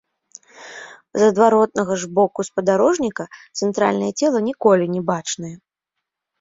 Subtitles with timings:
[1.21, 5.55] З адваротнага ж боку спадарожніка цэнтральнае цела ніколі не бачнае.